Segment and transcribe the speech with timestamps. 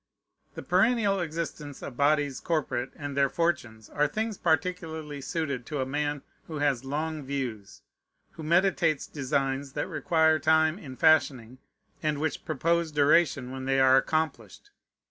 [0.55, 5.85] The perennial existence of bodies corporate and their fortunes are things particularly suited to a
[5.85, 7.83] man who has long views,
[8.31, 11.59] who meditates designs that require time in fashioning,
[12.01, 14.71] and which propose duration when they are accomplished.